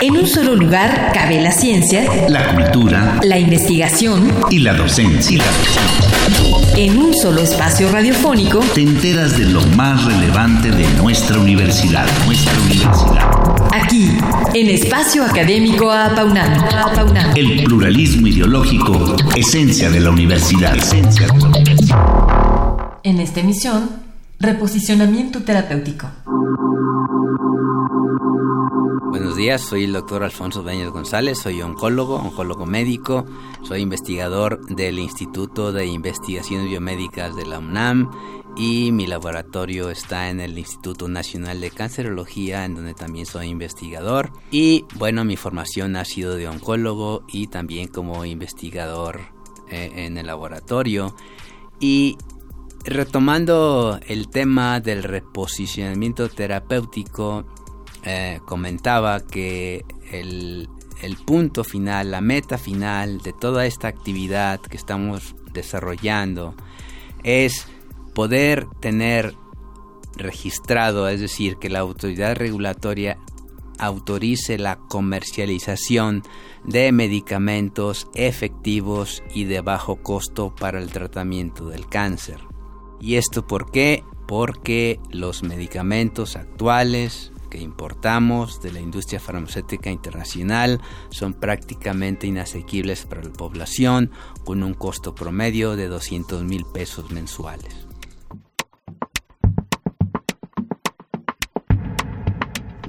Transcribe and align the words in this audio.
En 0.00 0.16
un 0.16 0.26
solo 0.26 0.56
lugar 0.56 1.12
cabe 1.14 1.40
la 1.40 1.52
ciencia, 1.52 2.04
la 2.28 2.54
cultura, 2.54 3.20
la 3.22 3.38
investigación 3.38 4.32
y 4.50 4.58
la 4.58 4.74
docencia. 4.74 5.42
En 6.76 6.98
un 6.98 7.14
solo 7.14 7.40
espacio 7.40 7.90
radiofónico 7.90 8.58
te 8.74 8.82
enteras 8.82 9.38
de 9.38 9.44
lo 9.44 9.60
más 9.76 10.04
relevante 10.04 10.70
de 10.70 10.86
nuestra 11.00 11.38
universidad, 11.38 12.06
nuestra 12.26 12.52
universidad. 12.60 13.30
Aquí, 13.72 14.18
en 14.54 14.68
Espacio 14.68 15.24
Académico 15.24 15.90
Apaunam. 15.90 16.52
El 17.36 17.64
pluralismo 17.64 18.26
ideológico, 18.26 19.16
esencia 19.36 19.90
de 19.90 20.00
la 20.00 20.10
universidad. 20.10 20.76
Esencia 20.76 21.26
de 21.28 21.38
la 21.38 21.48
universidad. 21.48 21.98
En 23.04 23.20
esta 23.20 23.40
emisión, 23.40 23.90
reposicionamiento 24.40 25.42
terapéutico. 25.42 26.08
Días, 29.42 29.62
soy 29.62 29.82
el 29.82 29.92
doctor 29.92 30.22
Alfonso 30.22 30.62
Beñez 30.62 30.90
González, 30.90 31.36
soy 31.36 31.62
oncólogo, 31.62 32.14
oncólogo 32.14 32.64
médico, 32.64 33.26
soy 33.64 33.80
investigador 33.80 34.64
del 34.66 35.00
Instituto 35.00 35.72
de 35.72 35.84
Investigaciones 35.84 36.68
Biomédicas 36.68 37.34
de 37.34 37.44
la 37.44 37.58
UNAM 37.58 38.08
y 38.56 38.92
mi 38.92 39.08
laboratorio 39.08 39.90
está 39.90 40.30
en 40.30 40.38
el 40.38 40.56
Instituto 40.56 41.08
Nacional 41.08 41.60
de 41.60 41.72
Cancerología, 41.72 42.64
en 42.64 42.76
donde 42.76 42.94
también 42.94 43.26
soy 43.26 43.48
investigador. 43.48 44.30
Y 44.52 44.84
bueno, 44.94 45.24
mi 45.24 45.36
formación 45.36 45.96
ha 45.96 46.04
sido 46.04 46.36
de 46.36 46.46
oncólogo 46.46 47.24
y 47.26 47.48
también 47.48 47.88
como 47.88 48.24
investigador 48.24 49.22
eh, 49.68 49.90
en 49.92 50.18
el 50.18 50.28
laboratorio. 50.28 51.16
Y 51.80 52.16
retomando 52.84 53.98
el 54.06 54.28
tema 54.28 54.78
del 54.78 55.02
reposicionamiento 55.02 56.28
terapéutico, 56.28 57.44
eh, 58.04 58.40
comentaba 58.44 59.20
que 59.20 59.84
el, 60.10 60.68
el 61.02 61.16
punto 61.16 61.64
final, 61.64 62.10
la 62.10 62.20
meta 62.20 62.58
final 62.58 63.18
de 63.18 63.32
toda 63.32 63.66
esta 63.66 63.88
actividad 63.88 64.60
que 64.60 64.76
estamos 64.76 65.34
desarrollando 65.52 66.54
es 67.22 67.66
poder 68.14 68.66
tener 68.80 69.34
registrado, 70.16 71.08
es 71.08 71.20
decir, 71.20 71.56
que 71.56 71.70
la 71.70 71.80
autoridad 71.80 72.36
regulatoria 72.36 73.18
autorice 73.78 74.58
la 74.58 74.76
comercialización 74.76 76.22
de 76.64 76.92
medicamentos 76.92 78.08
efectivos 78.14 79.22
y 79.34 79.44
de 79.44 79.60
bajo 79.60 79.96
costo 79.96 80.54
para 80.54 80.78
el 80.78 80.90
tratamiento 80.90 81.68
del 81.68 81.88
cáncer. 81.88 82.38
¿Y 83.00 83.16
esto 83.16 83.46
por 83.46 83.70
qué? 83.72 84.04
Porque 84.28 85.00
los 85.10 85.42
medicamentos 85.42 86.36
actuales 86.36 87.32
que 87.52 87.58
importamos 87.58 88.62
de 88.62 88.72
la 88.72 88.80
industria 88.80 89.20
farmacéutica 89.20 89.90
internacional 89.90 90.80
son 91.10 91.34
prácticamente 91.34 92.26
inasequibles 92.26 93.04
para 93.04 93.22
la 93.22 93.30
población 93.30 94.10
con 94.46 94.62
un 94.62 94.72
costo 94.72 95.14
promedio 95.14 95.76
de 95.76 95.88
200 95.88 96.44
mil 96.44 96.64
pesos 96.64 97.10
mensuales. 97.10 97.91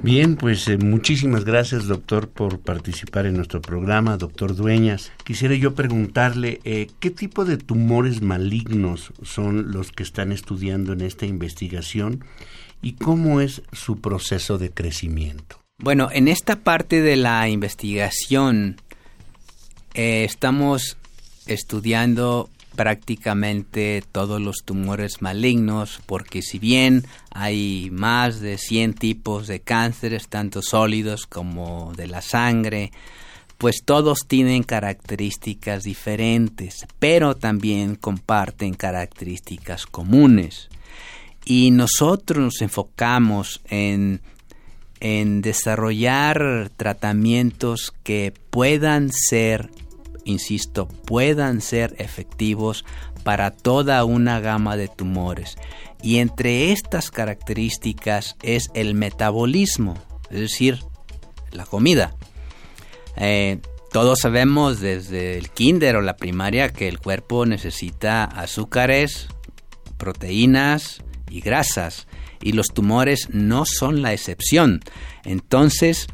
Bien, 0.04 0.36
pues 0.36 0.68
eh, 0.68 0.76
muchísimas 0.76 1.46
gracias 1.46 1.86
doctor 1.86 2.28
por 2.28 2.60
participar 2.60 3.24
en 3.24 3.36
nuestro 3.36 3.62
programa, 3.62 4.18
doctor 4.18 4.54
Dueñas. 4.54 5.10
Quisiera 5.24 5.54
yo 5.54 5.74
preguntarle 5.74 6.60
eh, 6.64 6.88
qué 7.00 7.10
tipo 7.10 7.46
de 7.46 7.56
tumores 7.56 8.20
malignos 8.20 9.14
son 9.22 9.72
los 9.72 9.92
que 9.92 10.02
están 10.02 10.30
estudiando 10.30 10.92
en 10.92 11.00
esta 11.00 11.24
investigación 11.24 12.22
y 12.82 12.96
cómo 12.96 13.40
es 13.40 13.62
su 13.72 14.02
proceso 14.02 14.58
de 14.58 14.70
crecimiento. 14.70 15.58
Bueno, 15.78 16.10
en 16.12 16.28
esta 16.28 16.56
parte 16.56 17.00
de 17.00 17.16
la 17.16 17.48
investigación 17.48 18.76
eh, 19.94 20.24
estamos 20.24 20.98
estudiando 21.46 22.50
prácticamente 22.74 24.02
todos 24.12 24.40
los 24.40 24.58
tumores 24.64 25.22
malignos, 25.22 26.00
porque 26.06 26.42
si 26.42 26.58
bien 26.58 27.06
hay 27.30 27.88
más 27.90 28.40
de 28.40 28.58
100 28.58 28.94
tipos 28.94 29.46
de 29.46 29.60
cánceres, 29.60 30.28
tanto 30.28 30.62
sólidos 30.62 31.26
como 31.26 31.92
de 31.96 32.06
la 32.06 32.22
sangre, 32.22 32.92
pues 33.58 33.82
todos 33.84 34.26
tienen 34.26 34.62
características 34.62 35.84
diferentes, 35.84 36.86
pero 36.98 37.34
también 37.34 37.94
comparten 37.94 38.74
características 38.74 39.86
comunes. 39.86 40.68
Y 41.44 41.70
nosotros 41.70 42.42
nos 42.42 42.62
enfocamos 42.62 43.60
en, 43.68 44.20
en 45.00 45.42
desarrollar 45.42 46.70
tratamientos 46.76 47.94
que 48.02 48.32
puedan 48.50 49.12
ser, 49.12 49.70
insisto, 50.24 50.88
puedan 50.88 51.60
ser 51.60 51.94
efectivos 51.98 52.84
para 53.22 53.50
toda 53.50 54.04
una 54.04 54.40
gama 54.40 54.76
de 54.76 54.88
tumores. 54.88 55.56
Y 56.02 56.18
entre 56.18 56.72
estas 56.72 57.10
características 57.10 58.36
es 58.42 58.70
el 58.74 58.94
metabolismo, 58.94 59.94
es 60.30 60.40
decir, 60.40 60.80
la 61.50 61.64
comida. 61.64 62.14
Eh, 63.16 63.60
todos 63.92 64.20
sabemos 64.20 64.80
desde 64.80 65.38
el 65.38 65.50
kinder 65.50 65.96
o 65.96 66.02
la 66.02 66.16
primaria 66.16 66.70
que 66.70 66.88
el 66.88 66.98
cuerpo 66.98 67.46
necesita 67.46 68.24
azúcares, 68.24 69.28
proteínas, 69.96 71.00
y 71.34 71.40
grasas, 71.40 72.06
y 72.40 72.52
los 72.52 72.68
tumores 72.68 73.28
no 73.30 73.64
son 73.66 74.02
la 74.02 74.12
excepción. 74.12 74.80
Entonces, 75.24 76.06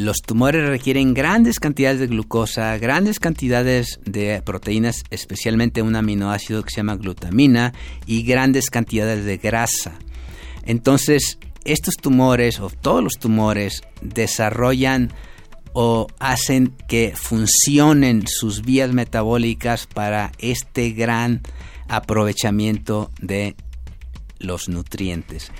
los 0.00 0.22
tumores 0.22 0.66
requieren 0.66 1.12
grandes 1.12 1.60
cantidades 1.60 2.00
de 2.00 2.06
glucosa, 2.06 2.78
grandes 2.78 3.20
cantidades 3.20 4.00
de 4.06 4.40
proteínas, 4.42 5.04
especialmente 5.10 5.82
un 5.82 5.94
aminoácido 5.94 6.62
que 6.62 6.70
se 6.70 6.78
llama 6.78 6.96
glutamina, 6.96 7.74
y 8.06 8.22
grandes 8.22 8.70
cantidades 8.70 9.26
de 9.26 9.36
grasa. 9.36 9.92
Entonces, 10.64 11.38
estos 11.64 11.96
tumores, 11.96 12.60
o 12.60 12.70
todos 12.70 13.04
los 13.04 13.18
tumores, 13.18 13.82
desarrollan 14.00 15.12
o 15.74 16.06
hacen 16.18 16.74
que 16.88 17.12
funcionen 17.14 18.26
sus 18.26 18.62
vías 18.62 18.94
metabólicas 18.94 19.86
para 19.86 20.32
este 20.38 20.92
gran 20.92 21.42
aprovechamiento 21.88 23.10
de 23.20 23.54
los 24.38 24.70
nutrientes. 24.70 25.52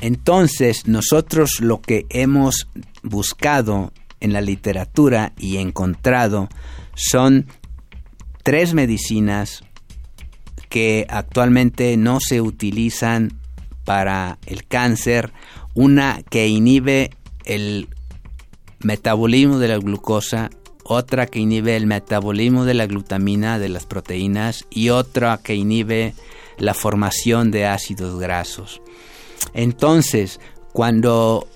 Entonces, 0.00 0.86
nosotros 0.86 1.60
lo 1.60 1.80
que 1.80 2.06
hemos 2.10 2.68
buscado 3.02 3.92
en 4.20 4.32
la 4.32 4.40
literatura 4.40 5.32
y 5.38 5.56
encontrado 5.58 6.48
son 6.94 7.46
tres 8.42 8.74
medicinas 8.74 9.62
que 10.68 11.06
actualmente 11.08 11.96
no 11.96 12.20
se 12.20 12.40
utilizan 12.40 13.40
para 13.84 14.38
el 14.46 14.66
cáncer, 14.66 15.32
una 15.74 16.22
que 16.28 16.48
inhibe 16.48 17.10
el 17.44 17.88
metabolismo 18.80 19.58
de 19.58 19.68
la 19.68 19.78
glucosa, 19.78 20.50
otra 20.84 21.26
que 21.26 21.38
inhibe 21.38 21.76
el 21.76 21.86
metabolismo 21.86 22.64
de 22.64 22.74
la 22.74 22.86
glutamina 22.86 23.58
de 23.58 23.68
las 23.68 23.86
proteínas 23.86 24.66
y 24.70 24.90
otra 24.90 25.38
que 25.42 25.54
inhibe 25.54 26.14
la 26.58 26.74
formación 26.74 27.50
de 27.50 27.66
ácidos 27.66 28.18
grasos. 28.18 28.80
Entonces, 29.54 30.40
cuando 30.72 31.48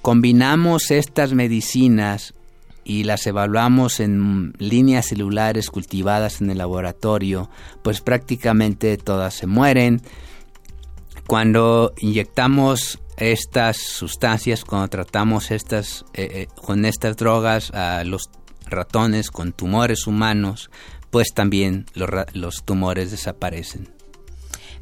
combinamos 0.00 0.90
estas 0.90 1.32
medicinas 1.32 2.34
y 2.84 3.04
las 3.04 3.26
evaluamos 3.26 4.00
en 4.00 4.54
líneas 4.58 5.06
celulares 5.06 5.70
cultivadas 5.70 6.40
en 6.40 6.50
el 6.50 6.58
laboratorio, 6.58 7.48
pues 7.82 8.00
prácticamente 8.00 8.96
todas 8.96 9.34
se 9.34 9.46
mueren. 9.46 10.02
Cuando 11.26 11.94
inyectamos 11.98 12.98
estas 13.16 13.76
sustancias, 13.76 14.64
cuando 14.64 14.88
tratamos 14.88 15.50
estas, 15.50 16.04
eh, 16.14 16.28
eh, 16.32 16.48
con 16.56 16.84
estas 16.84 17.16
drogas 17.16 17.70
a 17.70 18.02
los 18.04 18.30
ratones 18.66 19.30
con 19.30 19.52
tumores 19.52 20.06
humanos, 20.06 20.70
pues 21.10 21.28
también 21.34 21.86
los 21.94 22.64
tumores 22.64 23.10
desaparecen. 23.10 24.01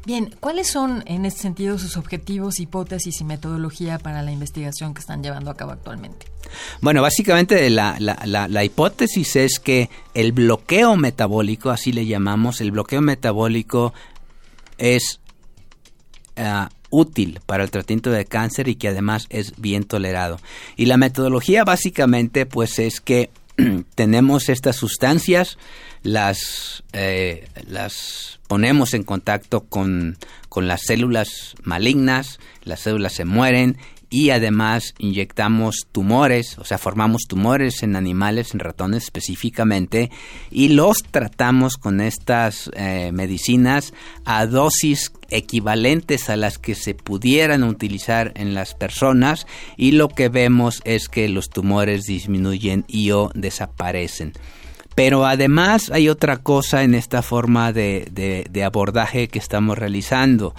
Bien, 0.05 0.33
¿cuáles 0.39 0.67
son 0.67 1.03
en 1.05 1.25
ese 1.25 1.39
sentido 1.39 1.77
sus 1.77 1.95
objetivos, 1.95 2.59
hipótesis 2.59 3.21
y 3.21 3.23
metodología 3.23 3.99
para 3.99 4.23
la 4.23 4.31
investigación 4.31 4.93
que 4.93 4.99
están 4.99 5.21
llevando 5.21 5.51
a 5.51 5.55
cabo 5.55 5.71
actualmente? 5.71 6.25
Bueno, 6.81 7.01
básicamente 7.01 7.69
la, 7.69 7.97
la, 7.99 8.63
hipótesis 8.63 9.35
es 9.35 9.59
que 9.59 9.89
el 10.13 10.31
bloqueo 10.31 10.95
metabólico, 10.95 11.69
así 11.69 11.91
le 11.91 12.07
llamamos, 12.07 12.61
el 12.61 12.71
bloqueo 12.71 13.01
metabólico 13.01 13.93
es 14.79 15.19
ah, 16.35 16.69
útil 16.89 17.39
para 17.45 17.63
el 17.63 17.71
tratamiento 17.71 18.11
de 18.11 18.25
cáncer 18.25 18.67
y 18.67 18.75
que 18.75 18.89
además 18.89 19.27
es 19.29 19.53
bien 19.57 19.83
tolerado. 19.83 20.39
Y 20.75 20.85
la 20.85 20.97
metodología 20.97 21.63
básicamente 21.63 22.45
pues 22.45 22.79
es 22.79 23.01
que 23.01 23.29
tenemos 23.95 24.49
estas 24.49 24.75
sustancias, 24.75 25.57
las, 26.03 26.83
eh, 26.93 27.47
las 27.67 28.39
ponemos 28.47 28.93
en 28.93 29.03
contacto 29.03 29.61
con, 29.61 30.17
las 30.55 30.81
células 30.81 31.55
malignas, 31.63 32.39
las 32.63 32.81
células 32.81 33.13
se 33.13 33.25
mueren 33.25 33.77
y 34.11 34.29
además 34.31 34.93
inyectamos 34.99 35.87
tumores, 35.91 36.59
o 36.59 36.65
sea, 36.65 36.77
formamos 36.77 37.23
tumores 37.29 37.81
en 37.81 37.95
animales, 37.95 38.53
en 38.53 38.59
ratones 38.59 39.05
específicamente, 39.05 40.11
y 40.51 40.67
los 40.67 40.97
tratamos 41.09 41.77
con 41.77 42.01
estas 42.01 42.69
eh, 42.75 43.11
medicinas 43.13 43.93
a 44.25 44.45
dosis 44.45 45.13
equivalentes 45.29 46.29
a 46.29 46.35
las 46.35 46.57
que 46.57 46.75
se 46.75 46.93
pudieran 46.93 47.63
utilizar 47.63 48.33
en 48.35 48.53
las 48.53 48.75
personas 48.75 49.47
y 49.77 49.93
lo 49.93 50.09
que 50.09 50.27
vemos 50.27 50.81
es 50.83 51.07
que 51.07 51.29
los 51.29 51.49
tumores 51.49 52.03
disminuyen 52.03 52.83
y 52.89 53.11
o 53.11 53.31
desaparecen. 53.33 54.33
Pero 54.93 55.25
además 55.25 55.89
hay 55.89 56.09
otra 56.09 56.35
cosa 56.35 56.83
en 56.83 56.95
esta 56.95 57.21
forma 57.21 57.71
de, 57.71 58.43
de 58.49 58.63
abordaje 58.65 59.29
que 59.29 59.39
estamos 59.39 59.77
realizando. 59.77 60.53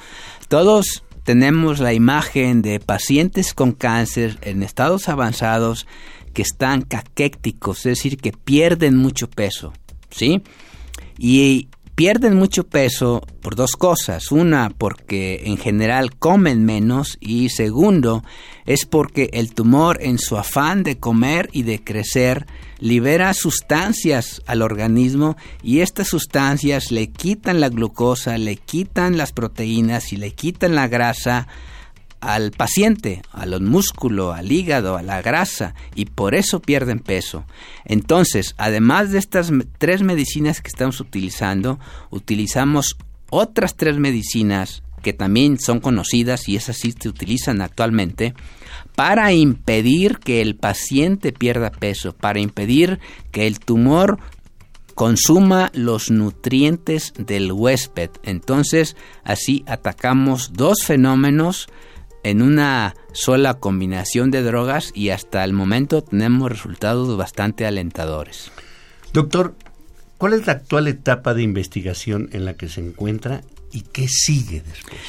Todos 0.48 1.04
tenemos 1.24 1.78
la 1.78 1.92
imagen 1.92 2.62
de 2.62 2.80
pacientes 2.80 3.54
con 3.54 3.72
cáncer 3.72 4.38
en 4.42 4.62
estados 4.62 5.08
avanzados 5.08 5.86
que 6.32 6.42
están 6.42 6.82
caquécticos, 6.82 7.78
es 7.78 7.98
decir, 7.98 8.16
que 8.16 8.32
pierden 8.32 8.96
mucho 8.96 9.28
peso, 9.28 9.72
¿sí? 10.10 10.42
Y 11.18 11.68
pierden 11.94 12.36
mucho 12.36 12.64
peso 12.64 13.22
por 13.40 13.54
dos 13.54 13.72
cosas. 13.72 14.32
Una, 14.32 14.70
porque 14.70 15.42
en 15.44 15.58
general 15.58 16.16
comen 16.16 16.64
menos 16.64 17.18
y 17.20 17.50
segundo, 17.50 18.24
es 18.64 18.86
porque 18.86 19.30
el 19.34 19.54
tumor 19.54 19.98
en 20.00 20.18
su 20.18 20.36
afán 20.36 20.82
de 20.82 20.98
comer 20.98 21.48
y 21.52 21.62
de 21.62 21.82
crecer 21.82 22.46
libera 22.82 23.32
sustancias 23.32 24.42
al 24.44 24.60
organismo 24.60 25.36
y 25.62 25.80
estas 25.80 26.08
sustancias 26.08 26.90
le 26.90 27.10
quitan 27.10 27.60
la 27.60 27.68
glucosa, 27.68 28.36
le 28.38 28.56
quitan 28.56 29.16
las 29.16 29.30
proteínas 29.30 30.12
y 30.12 30.16
le 30.16 30.32
quitan 30.32 30.74
la 30.74 30.88
grasa 30.88 31.46
al 32.18 32.50
paciente, 32.50 33.22
a 33.30 33.46
los 33.46 33.60
músculos, 33.60 34.34
al 34.36 34.50
hígado, 34.50 34.96
a 34.96 35.02
la 35.02 35.22
grasa, 35.22 35.74
y 35.94 36.06
por 36.06 36.34
eso 36.34 36.60
pierden 36.60 36.98
peso. 36.98 37.44
Entonces, 37.84 38.54
además 38.58 39.12
de 39.12 39.18
estas 39.18 39.52
tres 39.78 40.02
medicinas 40.02 40.60
que 40.60 40.68
estamos 40.68 40.98
utilizando, 41.00 41.78
utilizamos 42.10 42.96
otras 43.30 43.76
tres 43.76 43.96
medicinas 43.98 44.82
que 45.02 45.12
también 45.12 45.60
son 45.60 45.78
conocidas 45.78 46.48
y 46.48 46.56
esas 46.56 46.78
sí 46.78 46.92
se 46.98 47.08
utilizan 47.08 47.60
actualmente, 47.60 48.34
para 48.94 49.32
impedir 49.32 50.18
que 50.18 50.40
el 50.40 50.56
paciente 50.56 51.32
pierda 51.32 51.70
peso, 51.70 52.12
para 52.12 52.40
impedir 52.40 53.00
que 53.30 53.46
el 53.46 53.58
tumor 53.58 54.18
consuma 54.94 55.70
los 55.74 56.10
nutrientes 56.10 57.12
del 57.16 57.52
huésped. 57.52 58.10
Entonces, 58.22 58.96
así 59.24 59.64
atacamos 59.66 60.52
dos 60.52 60.84
fenómenos 60.84 61.68
en 62.24 62.42
una 62.42 62.94
sola 63.12 63.54
combinación 63.54 64.30
de 64.30 64.42
drogas 64.42 64.92
y 64.94 65.10
hasta 65.10 65.42
el 65.44 65.52
momento 65.52 66.02
tenemos 66.02 66.50
resultados 66.50 67.16
bastante 67.16 67.66
alentadores. 67.66 68.52
Doctor, 69.12 69.54
¿cuál 70.18 70.34
es 70.34 70.46
la 70.46 70.54
actual 70.54 70.88
etapa 70.88 71.34
de 71.34 71.42
investigación 71.42 72.28
en 72.32 72.44
la 72.44 72.54
que 72.54 72.68
se 72.68 72.80
encuentra 72.80 73.42
y 73.72 73.82
qué 73.82 74.06
sigue 74.08 74.62
después? 74.62 75.00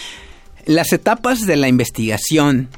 Las 0.65 0.93
etapas 0.93 1.45
de 1.45 1.57
la 1.57 1.67
investigación, 1.67 2.69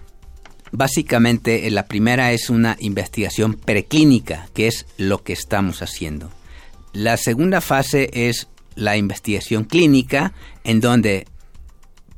básicamente 0.75 1.69
la 1.71 1.87
primera 1.87 2.31
es 2.31 2.49
una 2.49 2.77
investigación 2.79 3.53
preclínica, 3.53 4.47
que 4.53 4.67
es 4.67 4.85
lo 4.97 5.23
que 5.23 5.33
estamos 5.33 5.81
haciendo. 5.81 6.29
La 6.93 7.17
segunda 7.17 7.61
fase 7.61 8.09
es 8.13 8.47
la 8.75 8.97
investigación 8.97 9.63
clínica, 9.63 10.33
en 10.63 10.79
donde 10.81 11.27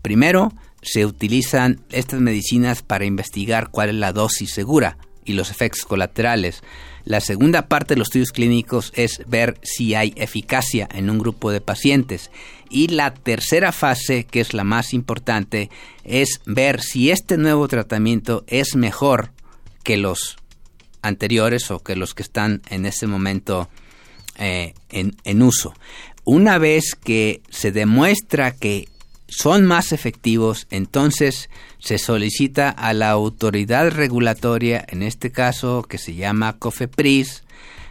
primero 0.02 0.54
se 0.82 1.06
utilizan 1.06 1.82
estas 1.90 2.20
medicinas 2.20 2.82
para 2.82 3.06
investigar 3.06 3.70
cuál 3.70 3.90
es 3.90 3.96
la 3.96 4.14
dosis 4.14 4.52
segura 4.54 4.98
y 5.28 5.34
los 5.34 5.52
efectos 5.52 5.86
colaterales. 5.86 6.64
La 7.04 7.20
segunda 7.22 7.68
parte 7.68 7.94
de 7.94 8.00
los 8.00 8.08
estudios 8.08 8.32
clínicos 8.32 8.92
es 8.96 9.22
ver 9.28 9.58
si 9.62 9.94
hay 9.94 10.14
eficacia 10.16 10.90
en 10.92 11.10
un 11.10 11.20
grupo 11.20 11.52
de 11.52 11.62
pacientes. 11.62 12.32
Y 12.70 12.88
la 12.88 13.14
tercera 13.14 13.72
fase, 13.72 14.26
que 14.26 14.40
es 14.40 14.54
la 14.54 14.64
más 14.64 14.94
importante, 14.94 15.70
es 16.04 16.42
ver 16.46 16.82
si 16.82 17.12
este 17.12 17.38
nuevo 17.38 17.68
tratamiento 17.68 18.44
es 18.48 18.76
mejor 18.76 19.32
que 19.84 19.98
los 19.98 20.38
anteriores 21.02 21.72
o 21.72 21.80
que 21.80 21.96
los 21.96 22.14
que 22.14 22.24
están 22.24 22.62
en 22.70 22.86
este 22.86 23.08
momento 23.08 23.70
eh, 24.38 24.74
en, 24.90 25.16
en 25.24 25.42
uso. 25.42 25.74
Una 26.26 26.58
vez 26.58 26.96
que 26.96 27.42
se 27.50 27.72
demuestra 27.72 28.52
que 28.52 28.90
son 29.28 29.66
más 29.66 29.92
efectivos, 29.92 30.68
entonces 30.70 31.50
se 31.80 31.98
solicita 31.98 32.70
a 32.70 32.94
la 32.94 33.10
autoridad 33.10 33.92
regulatoria, 33.92 34.86
en 34.88 35.04
este 35.04 35.32
caso 35.32 35.84
que 35.84 35.98
se 35.98 36.16
llama 36.16 36.58
COFEPRIS, 36.58 37.44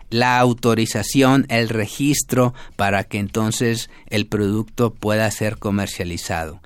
la 0.09 0.39
autorización, 0.39 1.47
el 1.49 1.69
registro 1.69 2.55
para 2.77 3.05
que 3.05 3.19
entonces 3.19 3.91
el 4.09 4.27
producto 4.27 4.95
pueda 4.95 5.31
ser 5.31 5.59
comercializado. 5.59 6.61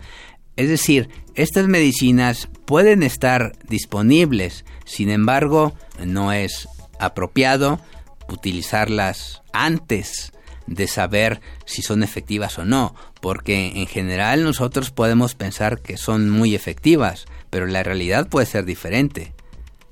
Es 0.56 0.68
decir, 0.68 1.08
estas 1.34 1.68
medicinas 1.68 2.48
pueden 2.66 3.02
estar 3.02 3.52
disponibles, 3.68 4.64
sin 4.84 5.08
embargo, 5.08 5.74
no 6.04 6.32
es 6.32 6.68
apropiado 6.98 7.80
utilizarlas 8.28 9.42
antes 9.52 10.32
de 10.66 10.86
saber 10.86 11.40
si 11.64 11.82
son 11.82 12.02
efectivas 12.02 12.58
o 12.58 12.64
no, 12.64 12.94
porque 13.20 13.72
en 13.76 13.86
general 13.86 14.44
nosotros 14.44 14.90
podemos 14.90 15.34
pensar 15.34 15.80
que 15.80 15.96
son 15.96 16.30
muy 16.30 16.54
efectivas, 16.54 17.26
pero 17.50 17.66
la 17.66 17.82
realidad 17.82 18.28
puede 18.28 18.46
ser 18.46 18.64
diferente. 18.64 19.32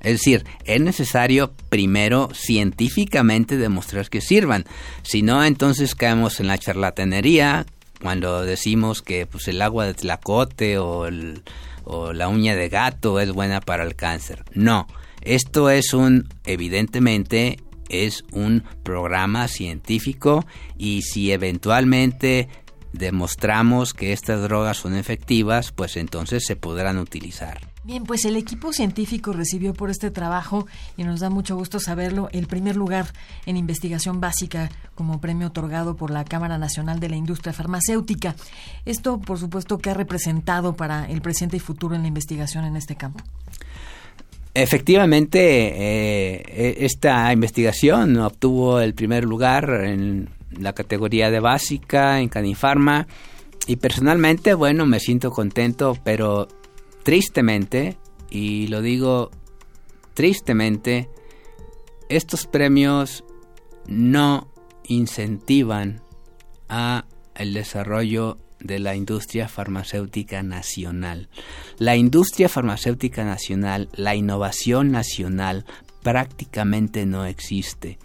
Es 0.00 0.12
decir, 0.12 0.44
es 0.64 0.80
necesario 0.80 1.52
primero 1.68 2.28
científicamente 2.32 3.56
demostrar 3.56 4.08
que 4.08 4.20
sirvan, 4.20 4.64
si 5.02 5.22
no 5.22 5.44
entonces 5.44 5.94
caemos 5.94 6.38
en 6.38 6.46
la 6.46 6.58
charlatanería 6.58 7.66
cuando 8.00 8.44
decimos 8.44 9.02
que 9.02 9.26
pues, 9.26 9.48
el 9.48 9.60
agua 9.60 9.86
de 9.86 9.94
tlacote 9.94 10.78
o, 10.78 11.08
o 11.84 12.12
la 12.12 12.28
uña 12.28 12.54
de 12.54 12.68
gato 12.68 13.18
es 13.18 13.32
buena 13.32 13.60
para 13.60 13.82
el 13.82 13.96
cáncer. 13.96 14.44
No, 14.54 14.86
esto 15.22 15.68
es 15.68 15.94
un 15.94 16.28
evidentemente 16.44 17.58
es 17.88 18.24
un 18.32 18.64
programa 18.82 19.48
científico 19.48 20.44
y 20.76 21.02
si 21.02 21.32
eventualmente 21.32 22.48
demostramos 22.92 23.94
que 23.94 24.12
estas 24.12 24.42
drogas 24.42 24.78
son 24.78 24.94
efectivas, 24.96 25.72
pues 25.72 25.96
entonces 25.96 26.44
se 26.46 26.56
podrán 26.56 26.98
utilizar. 26.98 27.68
Bien, 27.84 28.04
pues 28.04 28.26
el 28.26 28.36
equipo 28.36 28.74
científico 28.74 29.32
recibió 29.32 29.72
por 29.72 29.88
este 29.88 30.10
trabajo, 30.10 30.66
y 30.98 31.04
nos 31.04 31.20
da 31.20 31.30
mucho 31.30 31.56
gusto 31.56 31.80
saberlo, 31.80 32.28
el 32.32 32.46
primer 32.46 32.76
lugar 32.76 33.06
en 33.46 33.56
investigación 33.56 34.20
básica 34.20 34.68
como 34.94 35.22
premio 35.22 35.46
otorgado 35.46 35.96
por 35.96 36.10
la 36.10 36.24
Cámara 36.24 36.58
Nacional 36.58 37.00
de 37.00 37.08
la 37.08 37.16
Industria 37.16 37.54
Farmacéutica. 37.54 38.36
Esto, 38.84 39.18
por 39.18 39.38
supuesto, 39.38 39.78
que 39.78 39.88
ha 39.88 39.94
representado 39.94 40.74
para 40.76 41.06
el 41.06 41.22
presente 41.22 41.56
y 41.56 41.60
futuro 41.60 41.94
en 41.94 42.02
la 42.02 42.08
investigación 42.08 42.66
en 42.66 42.76
este 42.76 42.94
campo. 42.94 43.24
Efectivamente, 44.60 45.38
eh, 45.38 46.42
e, 46.48 46.84
esta 46.84 47.32
investigación 47.32 48.16
obtuvo 48.16 48.80
el 48.80 48.92
primer 48.92 49.22
lugar 49.24 49.70
en 49.84 50.30
la 50.50 50.72
categoría 50.72 51.30
de 51.30 51.38
básica 51.38 52.18
en 52.18 52.28
Canifarma 52.28 53.06
y 53.68 53.76
personalmente, 53.76 54.54
bueno, 54.54 54.84
me 54.84 54.98
siento 54.98 55.30
contento, 55.30 55.96
pero 56.02 56.48
tristemente, 57.04 57.98
y 58.30 58.66
lo 58.66 58.82
digo 58.82 59.30
tristemente, 60.14 61.08
estos 62.08 62.48
premios 62.48 63.22
no 63.86 64.48
incentivan 64.88 66.02
a 66.68 67.04
el 67.38 67.54
desarrollo 67.54 68.38
de 68.60 68.78
la 68.78 68.96
industria 68.96 69.48
farmacéutica 69.48 70.42
nacional. 70.42 71.28
La 71.78 71.96
industria 71.96 72.48
farmacéutica 72.48 73.24
nacional, 73.24 73.88
la 73.92 74.14
innovación 74.14 74.90
nacional 74.90 75.64
prácticamente 76.02 77.06
no 77.06 77.24
existe. 77.24 77.98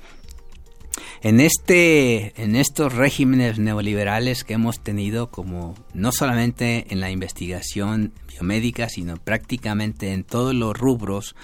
En 1.22 1.40
este 1.40 2.40
en 2.42 2.56
estos 2.56 2.94
regímenes 2.94 3.58
neoliberales 3.58 4.44
que 4.44 4.54
hemos 4.54 4.80
tenido 4.80 5.32
como 5.32 5.74
no 5.94 6.12
solamente 6.12 6.86
en 6.90 7.00
la 7.00 7.10
investigación 7.10 8.14
biomédica, 8.28 8.90
sino 8.90 9.18
prácticamente 9.18 10.14
en 10.14 10.24
todos 10.24 10.54
los 10.54 10.78
rubros, 10.78 11.36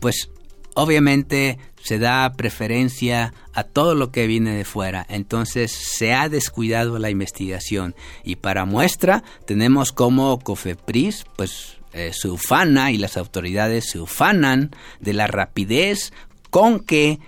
pues 0.00 0.30
obviamente 0.74 1.58
se 1.82 1.98
da 1.98 2.32
preferencia 2.34 3.34
a 3.52 3.64
todo 3.64 3.94
lo 3.94 4.12
que 4.12 4.26
viene 4.26 4.54
de 4.54 4.64
fuera, 4.64 5.04
entonces 5.08 5.72
se 5.72 6.14
ha 6.14 6.28
descuidado 6.28 6.98
la 6.98 7.10
investigación 7.10 7.94
y 8.24 8.36
para 8.36 8.64
muestra 8.64 9.22
tenemos 9.46 9.92
como 9.92 10.38
COFEPRIS 10.38 11.24
pues 11.36 11.78
eh, 11.92 12.12
se 12.14 12.28
ufana 12.28 12.90
y 12.90 12.98
las 12.98 13.16
autoridades 13.16 13.90
se 13.90 13.98
ufanan 13.98 14.70
de 15.00 15.12
la 15.12 15.26
rapidez 15.26 16.12
con 16.50 16.80
que 16.80 17.18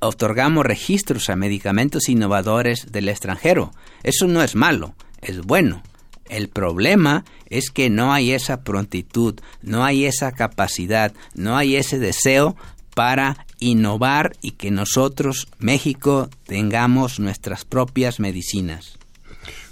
otorgamos 0.00 0.64
registros 0.64 1.28
a 1.28 1.36
medicamentos 1.36 2.08
innovadores 2.08 2.92
del 2.92 3.08
extranjero. 3.08 3.72
Eso 4.02 4.26
no 4.26 4.42
es 4.42 4.54
malo, 4.54 4.94
es 5.20 5.40
bueno. 5.42 5.82
El 6.28 6.48
problema 6.48 7.24
es 7.48 7.70
que 7.70 7.90
no 7.90 8.12
hay 8.12 8.32
esa 8.32 8.62
prontitud, 8.62 9.40
no 9.62 9.84
hay 9.84 10.04
esa 10.04 10.32
capacidad, 10.32 11.12
no 11.34 11.56
hay 11.56 11.76
ese 11.76 11.98
deseo 11.98 12.56
para 12.94 13.46
innovar 13.60 14.36
y 14.42 14.52
que 14.52 14.70
nosotros, 14.70 15.48
México, 15.58 16.28
tengamos 16.44 17.20
nuestras 17.20 17.64
propias 17.64 18.20
medicinas. 18.20 18.98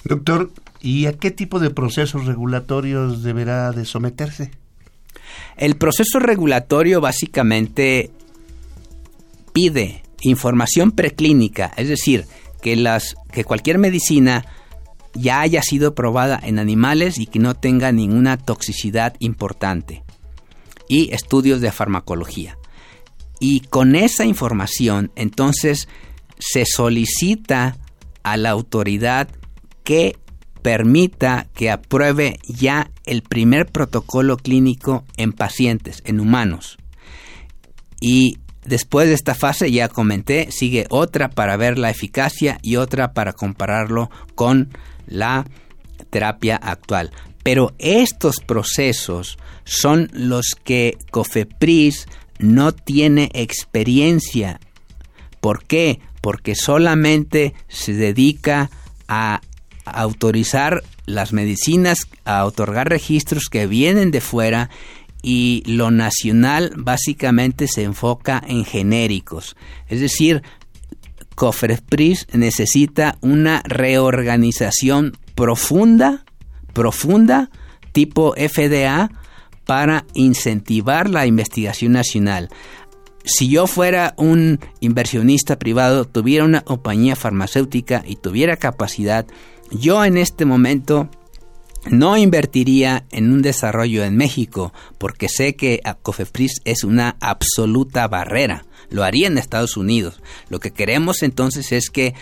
Doctor, 0.05 0.51
¿y 0.81 1.07
a 1.07 1.13
qué 1.13 1.31
tipo 1.31 1.59
de 1.59 1.71
procesos 1.71 2.27
regulatorios 2.27 3.23
deberá 3.23 3.73
de 3.73 3.85
someterse? 3.85 4.53
El 5.57 5.77
proceso 5.77 6.19
regulatorio 6.21 7.01
básicamente 7.01 8.11
pide 9.53 10.03
información 10.21 10.93
preclínica, 10.93 11.73
es 11.77 11.89
decir, 11.89 12.27
que, 12.63 12.77
las, 12.77 13.17
que 13.33 13.45
cualquier 13.45 13.79
medicina 13.79 14.45
ya 15.17 15.41
haya 15.41 15.63
sido 15.63 15.95
probada 15.95 16.39
en 16.43 16.59
animales 16.59 17.19
y 17.19 17.27
que 17.27 17.39
no 17.39 17.55
tenga 17.55 17.93
ninguna 17.93 18.37
toxicidad 18.37 19.15
importante. 19.19 20.05
Y 20.89 21.13
estudios 21.13 21.61
de 21.61 21.73
farmacología. 21.73 22.59
Y 23.41 23.61
con 23.61 23.97
esa 23.97 24.25
información, 24.25 25.11
entonces, 25.17 25.89
se 26.39 26.65
solicita 26.65 27.77
a 28.23 28.37
la 28.37 28.51
autoridad 28.51 29.29
que 29.85 30.17
permita 30.63 31.47
que 31.55 31.71
apruebe 31.71 32.39
ya 32.49 32.91
el 33.05 33.23
primer 33.23 33.67
protocolo 33.67 34.37
clínico 34.37 35.05
en 35.17 35.33
pacientes, 35.33 36.03
en 36.05 36.19
humanos. 36.19 36.79
Y 38.01 38.39
después 38.67 39.09
de 39.09 39.15
esta 39.15 39.35
fase, 39.35 39.71
ya 39.71 39.89
comenté, 39.89 40.51
sigue 40.51 40.87
otra 40.91 41.31
para 41.31 41.57
ver 41.57 41.79
la 41.79 41.91
eficacia 41.91 42.59
y 42.63 42.77
otra 42.77 43.13
para 43.13 43.33
compararlo 43.33 44.11
con 44.35 44.71
la 45.07 45.47
terapia 46.11 46.57
actual. 46.57 47.13
Pero 47.43 47.75
estos 47.79 48.41
procesos 48.41 49.39
son 49.65 50.11
los 50.13 50.57
que 50.65 50.99
COFEPRIS 51.11 52.07
no 52.39 52.73
tiene 52.73 53.31
experiencia. 53.35 54.61
¿Por 55.41 55.65
qué? 55.65 56.01
Porque 56.21 56.55
solamente 56.55 57.55
se 57.69 57.93
dedica 57.93 58.71
a 59.07 59.41
autorizar 59.85 60.83
las 61.07 61.33
medicinas, 61.33 62.09
a 62.25 62.45
otorgar 62.45 62.89
registros 62.89 63.45
que 63.49 63.67
vienen 63.67 64.11
de 64.11 64.21
fuera 64.21 64.71
y 65.23 65.63
lo 65.67 65.91
nacional 65.91 66.73
básicamente 66.77 67.69
se 67.69 67.83
enfoca 67.83 68.43
en 68.47 68.65
genéricos. 68.65 69.57
Es 69.89 70.01
decir, 70.01 70.43
Cofrespris 71.35 72.27
necesita 72.33 73.19
una 73.21 73.63
reorganización 73.65 75.17
profunda, 75.35 76.25
profunda, 76.73 77.51
tipo 77.93 78.35
FDA, 78.37 79.11
para 79.67 80.07
incentivar 80.15 81.11
la 81.11 81.27
investigación 81.27 81.93
nacional. 81.93 82.49
Si 83.25 83.49
yo 83.49 83.67
fuera 83.67 84.15
un 84.17 84.61
inversionista 84.81 85.59
privado, 85.59 86.05
tuviera 86.05 86.45
una 86.45 86.61
compañía 86.61 87.17
farmacéutica 87.17 88.05
y 88.07 88.17
tuviera 88.17 88.57
capacidad, 88.57 89.27
yo 89.73 90.05
en 90.05 90.17
este 90.17 90.45
momento 90.45 91.11
no 91.91 92.17
invertiría 92.17 93.05
en 93.11 93.33
un 93.33 93.43
desarrollo 93.43 94.05
en 94.05 94.17
México 94.17 94.73
porque 94.99 95.29
sé 95.29 95.57
que 95.57 95.81
COFEPRIS 96.03 96.61
es 96.65 96.85
una 96.85 97.17
absoluta 97.21 98.09
barrera. 98.09 98.65
Lo 98.91 99.05
haría 99.05 99.27
en 99.27 99.39
Estados 99.39 99.77
Unidos. 99.77 100.21
Lo 100.49 100.61
que 100.61 100.71
queremos 100.71 101.23
entonces 101.23 101.73
es 101.73 101.91
que 101.91 102.15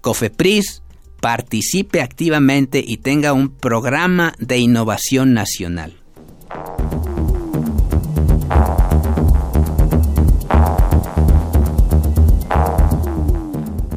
COFEPRIS 0.00 0.82
participe 1.20 2.00
activamente 2.00 2.82
y 2.86 2.98
tenga 2.98 3.32
un 3.32 3.50
programa 3.50 4.34
de 4.38 4.58
innovación 4.58 5.34
nacional. 5.34 5.96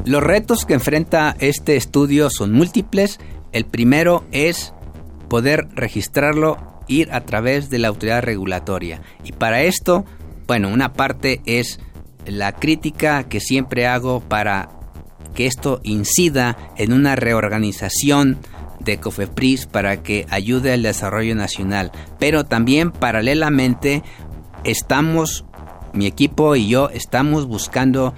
Los 0.05 0.21
retos 0.21 0.65
que 0.65 0.73
enfrenta 0.73 1.35
este 1.39 1.77
estudio 1.77 2.29
son 2.29 2.51
múltiples. 2.51 3.19
El 3.53 3.65
primero 3.65 4.25
es 4.31 4.73
poder 5.33 5.67
registrarlo, 5.73 6.59
ir 6.87 7.11
a 7.11 7.21
través 7.21 7.71
de 7.71 7.79
la 7.79 7.87
autoridad 7.87 8.21
regulatoria. 8.21 9.01
Y 9.23 9.31
para 9.31 9.63
esto, 9.63 10.05
bueno, 10.45 10.69
una 10.69 10.93
parte 10.93 11.41
es 11.47 11.79
la 12.27 12.51
crítica 12.51 13.23
que 13.23 13.39
siempre 13.39 13.87
hago 13.87 14.19
para 14.19 14.69
que 15.33 15.47
esto 15.47 15.79
incida 15.81 16.55
en 16.77 16.93
una 16.93 17.15
reorganización 17.15 18.37
de 18.79 18.99
COFEPRIS 18.99 19.65
para 19.65 20.03
que 20.03 20.27
ayude 20.29 20.71
al 20.71 20.83
desarrollo 20.83 21.33
nacional. 21.33 21.91
Pero 22.19 22.43
también 22.43 22.91
paralelamente 22.91 24.03
estamos, 24.63 25.45
mi 25.93 26.05
equipo 26.05 26.55
y 26.55 26.67
yo 26.67 26.89
estamos 26.89 27.47
buscando 27.47 28.13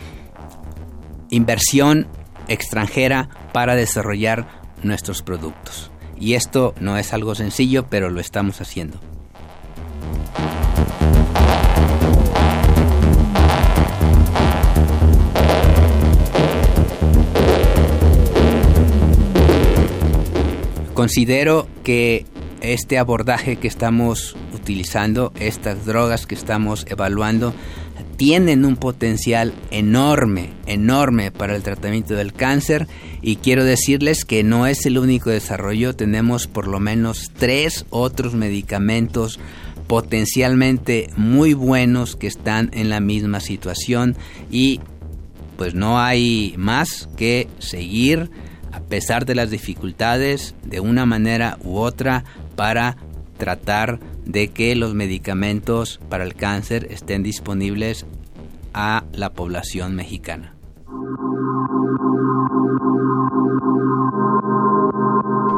inversión 1.30 2.08
extranjera 2.50 3.30
para 3.54 3.76
desarrollar 3.76 4.50
nuestros 4.84 5.22
productos. 5.22 5.92
Y 6.20 6.34
esto 6.34 6.74
no 6.80 6.98
es 6.98 7.14
algo 7.14 7.36
sencillo, 7.36 7.88
pero 7.90 8.10
lo 8.10 8.20
estamos 8.20 8.62
haciendo. 8.62 9.00
Considero 20.94 21.68
que 21.84 22.26
este 22.62 22.98
abordaje 22.98 23.58
que 23.58 23.68
estamos 23.68 24.36
utilizando, 24.66 25.32
estas 25.40 25.86
drogas 25.86 26.26
que 26.26 26.34
estamos 26.34 26.88
evaluando, 26.90 27.54
tienen 28.18 28.66
un 28.66 28.78
potencial 28.78 29.54
enorme, 29.70 30.50
enorme 30.66 31.32
para 31.32 31.56
el 31.56 31.62
tratamiento 31.62 32.16
del 32.16 32.34
cáncer. 32.34 32.88
Y 33.22 33.36
quiero 33.36 33.64
decirles 33.64 34.26
que 34.26 34.44
no 34.44 34.66
es 34.66 34.88
el 34.88 34.98
único 34.98 35.30
desarrollo, 35.30 35.96
tenemos 35.96 36.48
por 36.48 36.68
lo 36.68 36.80
menos 36.80 37.32
tres 37.38 37.86
otros 37.92 38.34
medicamentos 38.34 39.40
potencialmente 39.86 41.10
muy 41.16 41.54
buenos 41.54 42.16
que 42.16 42.26
están 42.26 42.72
en 42.74 42.90
la 42.90 43.00
misma 43.00 43.42
situación. 43.42 44.16
Y 44.50 44.80
pues 45.58 45.76
no 45.76 46.00
hay 46.00 46.56
más 46.58 47.08
que 47.16 47.48
seguir 47.60 48.32
a 48.72 48.80
pesar 48.80 49.26
de 49.26 49.36
las 49.36 49.52
dificultades, 49.52 50.56
de 50.64 50.80
una 50.80 51.06
manera 51.06 51.60
u 51.64 51.78
otra, 51.78 52.26
para 52.56 52.98
tratar 53.38 54.00
de 54.26 54.50
que 54.50 54.76
los 54.76 54.94
medicamentos 54.94 56.00
para 56.10 56.24
el 56.24 56.36
cáncer 56.36 56.88
estén 56.90 57.24
disponibles 57.24 58.06
a 58.74 59.06
la 59.14 59.32
población 59.32 59.96
mexicana. 59.96 60.55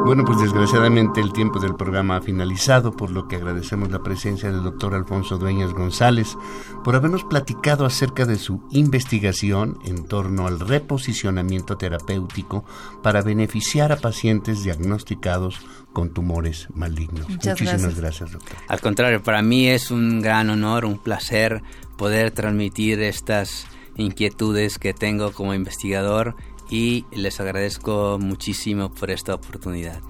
Bueno, 0.08 0.24
pues 0.24 0.40
desgraciadamente 0.40 1.20
el 1.20 1.34
tiempo 1.34 1.60
del 1.60 1.76
programa 1.76 2.16
ha 2.16 2.22
finalizado, 2.22 2.94
por 2.94 3.12
lo 3.12 3.28
que 3.28 3.36
agradecemos 3.36 3.92
la 3.92 4.04
presencia 4.04 4.50
del 4.50 4.64
doctor 4.64 4.94
Alfonso 4.94 5.38
Dueñas 5.38 5.74
González 5.74 6.38
por 6.82 6.96
habernos 6.96 7.26
platicado 7.26 7.86
acerca 7.86 8.24
de 8.24 8.38
su 8.38 8.66
investigación 8.72 9.78
en 9.84 10.06
torno 10.08 10.48
al 10.48 10.62
reposicionamiento 10.62 11.78
terapéutico 11.78 12.64
para 13.04 13.22
beneficiar 13.22 13.92
a 13.92 13.98
pacientes 13.98 14.64
diagnosticados 14.64 15.60
con 15.92 16.14
tumores 16.14 16.70
malignos. 16.74 17.28
Muchísimas 17.28 18.00
gracias. 18.00 18.32
doctor. 18.32 18.56
Al 18.70 18.80
contrario, 18.80 19.22
para 19.22 19.42
mí 19.42 19.68
es 19.68 19.92
un 19.92 20.22
gran 20.22 20.50
honor, 20.50 20.86
un 20.86 21.00
placer 21.00 21.62
poder 21.98 22.32
transmitir 22.32 23.02
estas 23.02 23.68
inquietudes 23.98 24.80
que 24.80 24.94
tengo 24.94 25.34
como 25.34 25.54
investigador 25.54 26.38
y 26.70 27.06
les 27.12 27.40
agradezco 27.40 28.18
muchísimo 28.20 28.90
por 28.90 29.10
esta 29.12 29.36
oportunidad. 29.36 30.02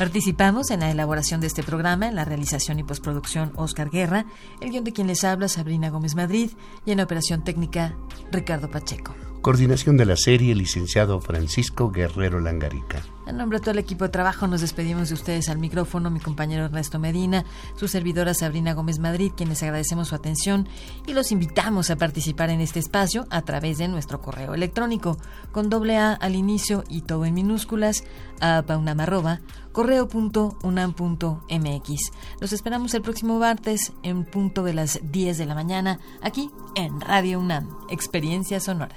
Participamos 0.00 0.70
en 0.70 0.80
la 0.80 0.90
elaboración 0.90 1.42
de 1.42 1.46
este 1.46 1.62
programa, 1.62 2.08
en 2.08 2.14
la 2.14 2.24
realización 2.24 2.78
y 2.78 2.82
postproducción 2.82 3.52
Oscar 3.56 3.90
Guerra, 3.90 4.24
el 4.62 4.70
guion 4.70 4.82
de 4.82 4.94
quien 4.94 5.06
les 5.06 5.24
habla 5.24 5.46
Sabrina 5.46 5.90
Gómez 5.90 6.14
Madrid 6.14 6.52
y 6.86 6.92
en 6.92 6.96
la 6.96 7.04
operación 7.04 7.44
técnica 7.44 7.98
Ricardo 8.32 8.70
Pacheco. 8.70 9.14
Coordinación 9.42 9.96
de 9.96 10.04
la 10.04 10.16
serie, 10.16 10.54
licenciado 10.54 11.18
Francisco 11.18 11.90
Guerrero 11.90 12.40
Langarica. 12.40 13.02
En 13.26 13.38
nombre 13.38 13.58
de 13.58 13.62
todo 13.62 13.70
el 13.70 13.78
equipo 13.78 14.04
de 14.04 14.10
trabajo 14.10 14.46
nos 14.46 14.60
despedimos 14.60 15.08
de 15.08 15.14
ustedes 15.14 15.48
al 15.48 15.58
micrófono, 15.58 16.10
mi 16.10 16.20
compañero 16.20 16.66
Ernesto 16.66 16.98
Medina, 16.98 17.46
su 17.76 17.88
servidora 17.88 18.34
Sabrina 18.34 18.74
Gómez 18.74 18.98
Madrid, 18.98 19.32
quienes 19.34 19.62
agradecemos 19.62 20.08
su 20.08 20.14
atención 20.14 20.68
y 21.06 21.14
los 21.14 21.32
invitamos 21.32 21.88
a 21.88 21.96
participar 21.96 22.50
en 22.50 22.60
este 22.60 22.80
espacio 22.80 23.26
a 23.30 23.40
través 23.42 23.78
de 23.78 23.88
nuestro 23.88 24.20
correo 24.20 24.52
electrónico 24.52 25.16
con 25.52 25.70
doble 25.70 25.96
A 25.96 26.12
al 26.12 26.34
inicio 26.34 26.84
y 26.88 27.00
todo 27.02 27.24
en 27.24 27.32
minúsculas 27.32 28.04
a 28.40 28.62
paunamarroba 28.66 29.40
correo.unam.mx. 29.72 32.12
Los 32.40 32.52
esperamos 32.52 32.92
el 32.94 33.02
próximo 33.02 33.38
martes 33.38 33.92
en 34.02 34.24
punto 34.24 34.64
de 34.64 34.74
las 34.74 34.98
10 35.02 35.38
de 35.38 35.46
la 35.46 35.54
mañana 35.54 36.00
aquí 36.20 36.50
en 36.74 37.00
Radio 37.00 37.38
UNAM, 37.40 37.68
Experiencia 37.88 38.60
Sonora. 38.60 38.96